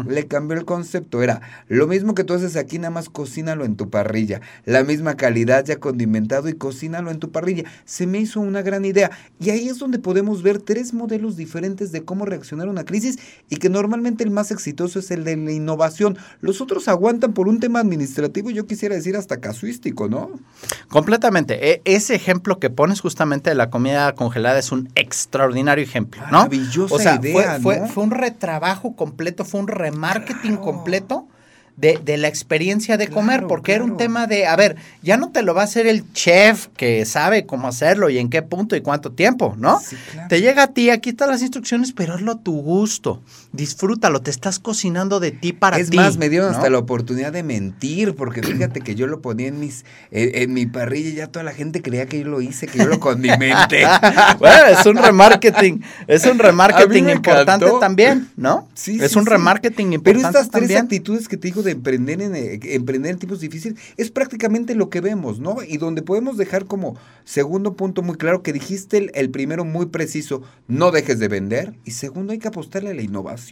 [0.07, 1.21] Le cambió el concepto.
[1.23, 4.39] Era lo mismo que tú haces aquí, nada más cocínalo en tu parrilla.
[4.65, 7.63] La misma calidad ya condimentado y cocínalo en tu parrilla.
[7.85, 9.11] Se me hizo una gran idea.
[9.39, 13.17] Y ahí es donde podemos ver tres modelos diferentes de cómo reaccionar a una crisis
[13.49, 16.17] y que normalmente el más exitoso es el de la innovación.
[16.41, 20.31] Los otros aguantan por un tema administrativo, yo quisiera decir hasta casuístico, ¿no?
[20.89, 21.71] Completamente.
[21.71, 26.43] E, ese ejemplo que pones justamente de la comida congelada es un extraordinario ejemplo, ¿no?
[26.43, 27.85] Maravillosa o sea, idea, fue, ¿no?
[27.85, 31.27] fue, fue un retrabajo completo, fue un remarketing completo
[31.75, 35.17] de, de, la experiencia de comer, Claro, porque era un tema de, a ver, ya
[35.17, 38.43] no te lo va a hacer el chef que sabe cómo hacerlo y en qué
[38.43, 39.79] punto y cuánto tiempo, ¿no?
[39.79, 40.27] Sí, claro.
[40.27, 43.21] Te llega a ti, aquí están las instrucciones, pero hazlo a tu gusto,
[43.53, 45.97] disfrútalo, te estás cocinando de ti para es ti.
[45.97, 46.57] más, me dieron ¿no?
[46.57, 50.53] hasta la oportunidad de mentir, porque fíjate que yo lo ponía en mis, en, en
[50.53, 52.99] mi parrilla y ya toda la gente creía que yo lo hice, que yo lo
[52.99, 53.83] condimenté.
[54.39, 57.79] bueno, es un remarketing, es un remarketing importante encantó.
[57.79, 58.67] también, ¿no?
[58.73, 59.29] Sí, es sí, un sí.
[59.29, 60.83] remarketing Pero importante estas tres también.
[60.83, 64.89] actitudes que te digo de emprender en, eh, emprender en tiempos difíciles es prácticamente lo
[64.89, 65.57] que vemos, ¿no?
[65.67, 69.85] Y donde podemos dejar como segundo punto muy claro que dijiste el, el primero muy
[69.85, 73.42] preciso, no dejes de vender y segundo hay que apostarle a la innovación.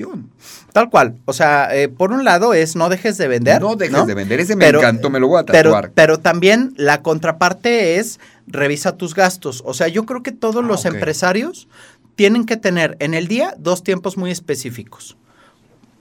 [0.73, 1.15] Tal cual.
[1.25, 3.61] O sea, eh, por un lado es no dejes de vender.
[3.61, 4.39] No dejes de vender.
[4.39, 5.91] Ese me encantó, me lo voy a tatuar.
[5.93, 9.63] Pero, también la contraparte es revisa tus gastos.
[9.65, 11.67] O sea, yo creo que todos Ah, los empresarios
[12.15, 15.17] tienen que tener en el día dos tiempos muy específicos.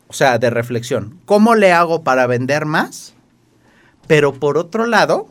[0.08, 1.18] O sea, de reflexión.
[1.24, 3.14] ¿Cómo le hago para vender más?
[4.06, 5.28] Pero por otro lado,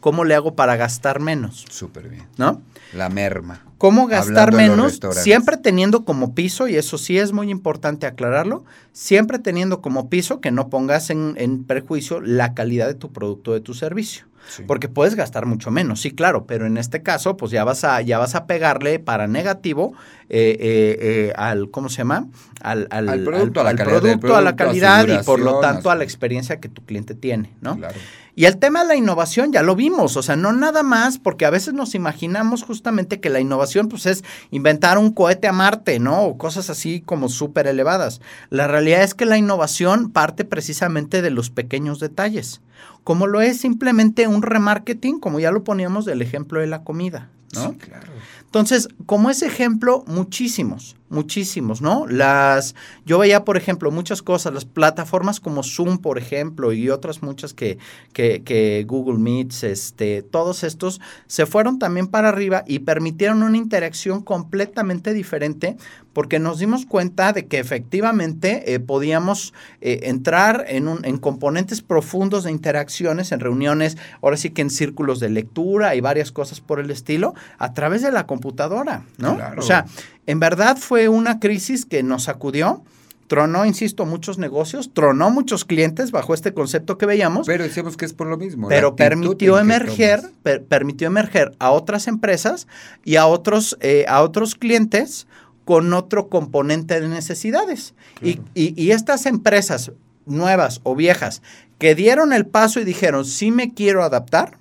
[0.00, 1.64] ¿cómo le hago para gastar menos?
[1.68, 2.26] Súper bien.
[2.36, 2.62] ¿No?
[2.94, 3.65] La merma.
[3.78, 5.00] ¿Cómo gastar menos?
[5.12, 10.40] Siempre teniendo como piso, y eso sí es muy importante aclararlo, siempre teniendo como piso
[10.40, 14.26] que no pongas en, en perjuicio la calidad de tu producto, de tu servicio.
[14.48, 14.62] Sí.
[14.66, 18.00] Porque puedes gastar mucho menos, sí, claro, pero en este caso, pues ya vas a,
[18.00, 19.94] ya vas a pegarle para negativo
[20.28, 22.28] eh, eh, eh, al, ¿cómo se llama?
[22.60, 25.20] Al, al, Al producto, a la al calidad producto, a la producto, a su calidad
[25.20, 27.76] y por lo tanto a la experiencia que tu cliente tiene, ¿no?
[27.76, 27.96] Claro.
[28.38, 31.46] Y el tema de la innovación ya lo vimos, o sea, no nada más, porque
[31.46, 35.98] a veces nos imaginamos justamente que la innovación pues es inventar un cohete a Marte,
[36.00, 36.24] ¿no?
[36.24, 38.20] O cosas así como súper elevadas.
[38.50, 42.60] La realidad es que la innovación parte precisamente de los pequeños detalles,
[43.04, 47.30] como lo es simplemente un remarketing, como ya lo poníamos del ejemplo de la comida,
[47.54, 47.70] ¿no?
[47.70, 48.12] Sí, claro.
[48.44, 52.06] Entonces, como ese ejemplo, muchísimos, muchísimos, ¿no?
[52.06, 57.22] Las, yo veía, por ejemplo, muchas cosas, las plataformas como Zoom, por ejemplo, y otras
[57.22, 57.78] muchas que,
[58.12, 63.56] que, que Google Meets, este, todos estos se fueron también para arriba y permitieron una
[63.56, 65.76] interacción completamente diferente
[66.16, 71.82] porque nos dimos cuenta de que efectivamente eh, podíamos eh, entrar en, un, en componentes
[71.82, 76.62] profundos de interacciones, en reuniones, ahora sí que en círculos de lectura y varias cosas
[76.62, 79.36] por el estilo, a través de la computadora, ¿no?
[79.36, 79.60] Claro.
[79.60, 79.84] O sea,
[80.26, 82.82] en verdad fue una crisis que nos sacudió,
[83.28, 88.04] tronó, insisto, muchos negocios, tronó muchos clientes bajo este concepto que veíamos, Pero decíamos que
[88.04, 88.68] es por lo mismo.
[88.68, 92.68] pero permitió emerger, per- permitió emerger a otras empresas
[93.04, 95.26] y a otros, eh, a otros clientes
[95.64, 97.94] con otro componente de necesidades.
[98.22, 99.90] Y, y- y estas empresas
[100.24, 101.42] nuevas o viejas
[101.78, 104.58] que dieron el paso y dijeron, sí me quiero adaptar,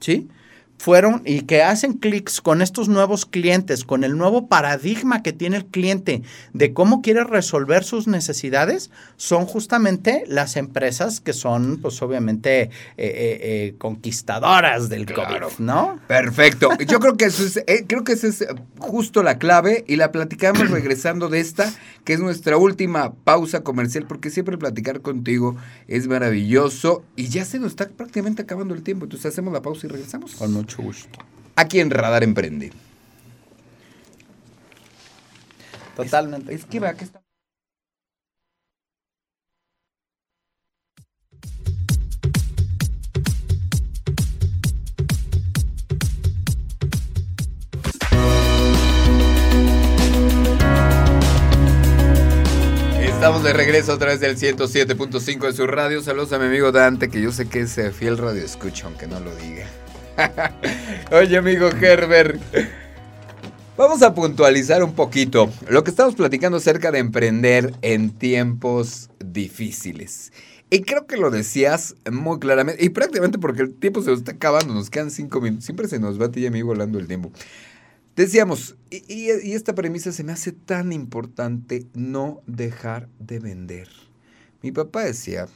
[0.00, 0.28] ¿sí?
[0.82, 5.58] Fueron y que hacen clics con estos nuevos clientes, con el nuevo paradigma que tiene
[5.58, 6.22] el cliente
[6.54, 12.70] de cómo quiere resolver sus necesidades, son justamente las empresas que son, pues obviamente, eh,
[12.96, 15.50] eh, eh, conquistadoras del Claro.
[15.50, 16.00] COVID, ¿no?
[16.08, 16.70] Perfecto.
[16.88, 18.44] Yo creo que eso es, eh, creo que esa es
[18.78, 24.06] justo la clave y la platicamos regresando de esta, que es nuestra última pausa comercial,
[24.08, 25.54] porque siempre platicar contigo
[25.86, 29.04] es maravilloso y ya se nos está prácticamente acabando el tiempo.
[29.04, 30.34] Entonces hacemos la pausa y regresamos.
[30.34, 31.18] Con mucho gusto.
[31.56, 32.72] Aquí en Radar Emprende.
[35.96, 36.54] Totalmente.
[36.54, 37.22] Es que va, que está.
[53.22, 56.02] Estamos de regreso a través del 107.5 de su radio.
[56.02, 59.20] Saludos a mi amigo Dante, que yo sé que es fiel radio escucha, aunque no
[59.20, 59.64] lo diga.
[61.12, 62.40] Oye, amigo Herbert.
[63.76, 70.32] Vamos a puntualizar un poquito lo que estamos platicando acerca de emprender en tiempos difíciles.
[70.70, 74.32] Y creo que lo decías muy claramente, y prácticamente porque el tiempo se nos está
[74.32, 77.06] acabando, nos quedan cinco minutos, siempre se nos va a ti y a volando el
[77.08, 77.30] tiempo.
[78.16, 83.88] Decíamos, y, y- esta premisa se me hace tan importante, no dejar de vender.
[84.62, 85.46] Mi papá decía,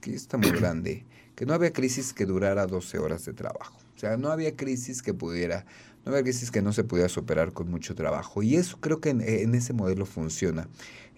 [0.00, 3.81] que está muy grande, que no había crisis que durara 12 horas de trabajo.
[4.02, 5.64] Sea, no había crisis que pudiera,
[6.04, 8.42] no había crisis que no se pudiera superar con mucho trabajo.
[8.42, 10.66] Y eso creo que en, en ese modelo funciona.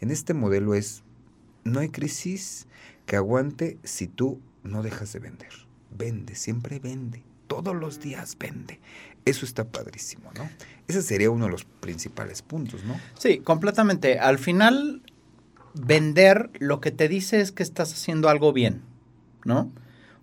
[0.01, 1.03] En este modelo es
[1.65, 2.67] no hay crisis
[3.07, 5.49] que aguante si tú no dejas de vender.
[5.97, 7.23] Vende, siempre vende.
[7.47, 8.81] Todos los días vende.
[9.25, 10.47] Eso está padrísimo, ¿no?
[10.87, 13.01] Ese sería uno de los principales puntos, ¿no?
[13.19, 14.19] Sí, completamente.
[14.19, 15.01] Al final,
[15.73, 18.83] vender lo que te dice es que estás haciendo algo bien,
[19.47, 19.73] ¿no?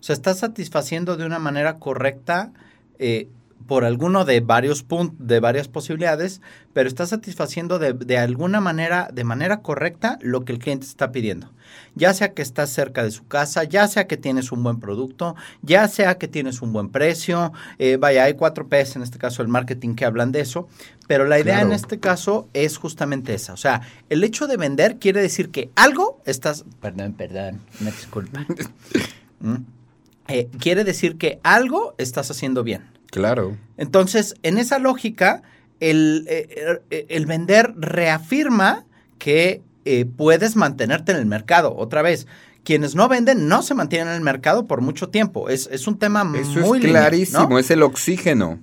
[0.02, 2.50] O sea, estás satisfaciendo de una manera correcta
[2.98, 3.28] eh,
[3.68, 6.40] por alguno de varios puntos, de varias posibilidades,
[6.72, 11.12] pero estás satisfaciendo de, de, alguna manera, de manera correcta, lo que el cliente está
[11.12, 11.52] pidiendo.
[11.94, 15.36] Ya sea que estás cerca de su casa, ya sea que tienes un buen producto,
[15.62, 17.52] ya sea que tienes un buen precio.
[17.78, 20.66] Eh, vaya, hay cuatro P's en este caso el marketing que hablan de eso,
[21.06, 21.68] pero la idea claro.
[21.68, 23.52] en este caso es justamente esa.
[23.52, 26.64] O sea, el hecho de vender quiere decir que algo estás.
[26.80, 28.44] Perdón, perdón, una disculpa.
[29.40, 29.81] ¿Mm?
[30.28, 32.82] Eh, quiere decir que algo estás haciendo bien.
[33.10, 33.56] Claro.
[33.76, 35.42] Entonces, en esa lógica,
[35.80, 38.84] el, eh, el vender reafirma
[39.18, 41.74] que eh, puedes mantenerte en el mercado.
[41.76, 42.26] Otra vez,
[42.64, 45.48] quienes no venden no se mantienen en el mercado por mucho tiempo.
[45.48, 48.60] Es, es un tema Eso muy es clarísimo, es el oxígeno.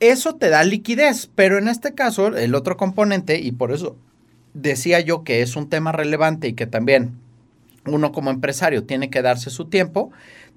[0.00, 3.96] Eso te da liquidez, pero en este caso, el otro componente, y por eso
[4.54, 7.12] decía yo que es un tema relevante y que también
[7.86, 10.10] uno como empresario tiene que darse su tiempo,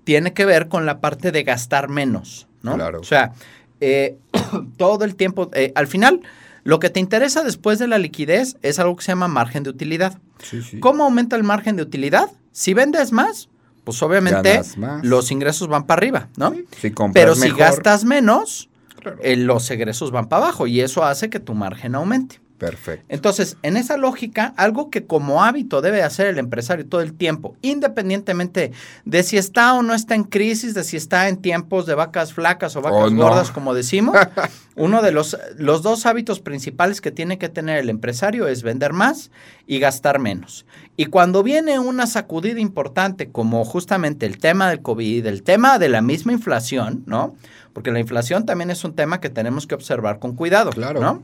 [0.06, 2.76] tiene que ver con la parte de gastar menos, ¿no?
[2.76, 3.02] Claro.
[3.02, 3.34] O sea,
[3.82, 4.16] eh,
[4.78, 6.22] todo el tiempo, eh, al final,
[6.64, 9.70] lo que te interesa después de la liquidez es algo que se llama margen de
[9.72, 10.18] utilidad.
[10.42, 10.80] Sí, sí.
[10.80, 12.30] ¿Cómo aumenta el margen de utilidad?
[12.52, 13.50] Si vendes más,
[13.84, 14.62] pues obviamente
[15.04, 16.54] los ingresos van para arriba, ¿no?
[16.80, 18.70] Si compras Pero si mejor, gastas menos,
[19.02, 19.18] Claro.
[19.22, 22.40] eh, los egresos van para abajo y eso hace que tu margen aumente.
[22.58, 23.06] Perfecto.
[23.10, 27.56] Entonces, en esa lógica, algo que como hábito debe hacer el empresario todo el tiempo,
[27.62, 28.72] independientemente
[29.04, 32.34] de si está o no está en crisis, de si está en tiempos de vacas
[32.34, 33.24] flacas o vacas O no.
[33.24, 34.16] gordas, como decimos,
[34.76, 38.94] uno de los, los dos hábitos principales que tiene que tener el empresario es vender
[38.94, 39.32] más
[39.68, 40.66] y gastar menos.
[40.96, 45.90] Y cuando viene una sacudida importante, como justamente el tema del COVID, el tema de
[45.90, 47.36] la misma inflación, ¿no?
[47.74, 51.02] Porque la inflación también es un tema que tenemos que observar con cuidado, Claro.
[51.02, 51.24] ¿no?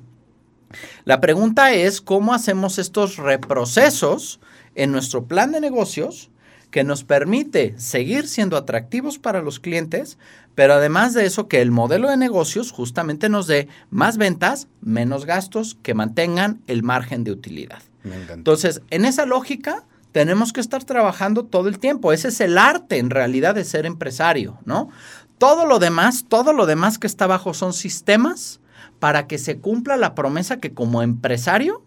[1.06, 4.40] La pregunta es cómo hacemos estos reprocesos
[4.76, 6.30] en nuestro plan de negocios
[6.72, 10.18] que nos permite seguir siendo atractivos para los clientes,
[10.56, 15.26] pero además de eso que el modelo de negocios justamente nos dé más ventas, menos
[15.26, 17.84] gastos que mantengan el margen de utilidad.
[18.04, 18.34] Me encanta.
[18.36, 22.14] Entonces, en esa lógica, tenemos que estar trabajando todo el tiempo.
[22.14, 24.90] Ese es el arte, en realidad, de ser empresario, ¿no?
[25.38, 28.61] Todo lo demás, todo lo demás que está abajo son sistemas
[29.02, 31.84] para que se cumpla la promesa que como empresario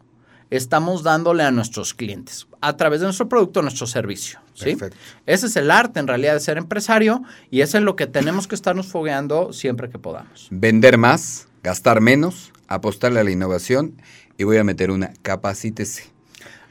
[0.51, 4.41] estamos dándole a nuestros clientes a través de nuestro producto, nuestro servicio.
[4.53, 4.75] ¿sí?
[4.75, 4.97] Perfecto.
[5.25, 8.49] Ese es el arte, en realidad, de ser empresario y eso es lo que tenemos
[8.49, 10.49] que estarnos fogueando siempre que podamos.
[10.51, 13.95] Vender más, gastar menos, apostarle a la innovación
[14.37, 16.14] y voy a meter una, capacítese.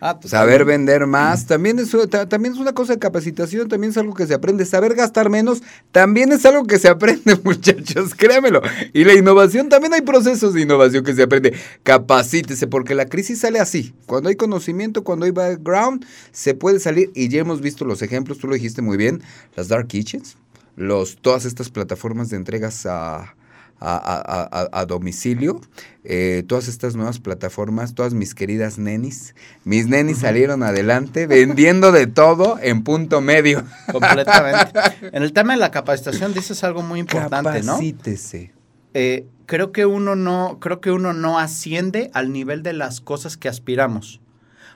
[0.06, 0.64] Ah, Saber totalmente.
[0.66, 4.28] vender más también es, ta- también es una cosa de capacitación, también es algo que
[4.28, 4.66] se aprende.
[4.66, 8.62] Saber gastar menos también es algo que se aprende, muchachos, créamelo.
[8.91, 11.54] Y la innovación, también hay procesos de innovación que se aprende.
[11.84, 13.93] Capacítese, porque la crisis sale así.
[14.06, 17.10] Cuando hay conocimiento, cuando hay background, se puede salir.
[17.16, 19.22] Y ya hemos visto los ejemplos, tú lo dijiste muy bien,
[19.56, 20.36] las Dark Kitchens,
[20.76, 23.36] los, todas estas plataformas de entregas a,
[23.80, 25.60] a, a- a- domicilio,
[26.04, 32.08] eh, todas estas nuevas plataformas, todas mis queridas nenis, mis nenis salieron adelante vendiendo de
[32.08, 33.64] todo en punto medio.
[33.92, 34.72] Completamente.
[35.12, 37.74] En el tema de la capacitación dices algo muy importante, ¿no?
[37.74, 38.54] Capacítese.
[38.94, 43.38] Eh, creo que uno no, creo que uno no asciende al nivel de las cosas
[43.38, 44.22] que aspiramos.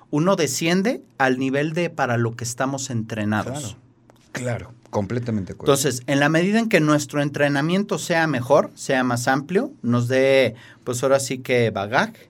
[0.09, 3.77] Uno desciende al nivel de para lo que estamos entrenados.
[4.31, 5.73] Claro, completamente acuerdo.
[5.73, 10.55] Entonces, en la medida en que nuestro entrenamiento sea mejor, sea más amplio, nos dé,
[10.83, 12.29] pues ahora sí que bagaje,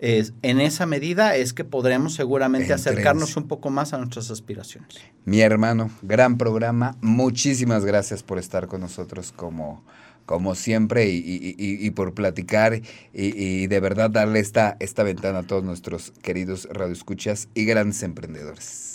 [0.00, 2.90] es- en esa medida es que podremos seguramente Entrense.
[2.90, 4.96] acercarnos un poco más a nuestras aspiraciones.
[5.24, 6.96] Mi hermano, gran programa.
[7.00, 9.82] Muchísimas gracias por estar con nosotros como,
[10.26, 12.82] como siempre y, y- y- y por platicar y,
[13.14, 18.93] y de verdad darle esta, esta ventana a todos nuestros queridos radioescuchas y grandes emprendedores.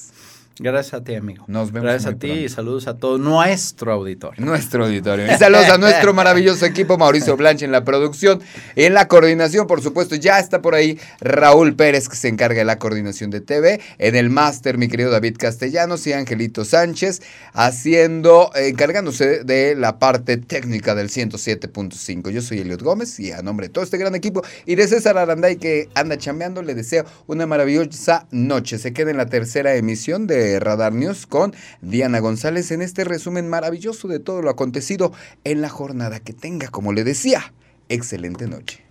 [0.59, 1.45] Gracias a ti, amigo.
[1.47, 2.43] Nos vemos Gracias a ti pronto.
[2.43, 4.45] y saludos a todo nuestro auditorio.
[4.45, 5.25] Nuestro auditorio.
[5.25, 8.41] Y saludos a nuestro maravilloso equipo, Mauricio Blanche en la producción,
[8.75, 12.65] en la coordinación, por supuesto, ya está por ahí Raúl Pérez, que se encarga de
[12.65, 17.21] la coordinación de TV, en el máster, mi querido David Castellanos y Angelito Sánchez,
[17.53, 22.29] haciendo, eh, encargándose de la parte técnica del 107.5.
[22.31, 25.17] Yo soy Eliot Gómez y a nombre de todo este gran equipo y de César
[25.17, 28.77] Aranday que anda chambeando, le deseo una maravillosa noche.
[28.77, 34.07] Se queda en la tercera emisión Radar News con Diana González en este resumen maravilloso
[34.07, 35.11] de todo lo acontecido
[35.43, 36.19] en la jornada.
[36.19, 37.53] Que tenga, como le decía,
[37.89, 38.88] excelente noche.